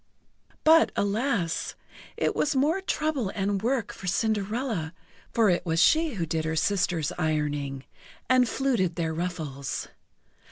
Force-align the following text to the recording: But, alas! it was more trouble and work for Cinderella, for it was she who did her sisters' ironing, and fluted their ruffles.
But, 0.63 0.91
alas! 0.95 1.75
it 2.17 2.35
was 2.35 2.55
more 2.55 2.81
trouble 2.81 3.29
and 3.35 3.61
work 3.61 3.93
for 3.93 4.07
Cinderella, 4.07 4.95
for 5.31 5.51
it 5.51 5.63
was 5.63 5.79
she 5.79 6.15
who 6.15 6.25
did 6.25 6.43
her 6.43 6.55
sisters' 6.55 7.11
ironing, 7.19 7.83
and 8.27 8.49
fluted 8.49 8.95
their 8.95 9.13
ruffles. 9.13 9.89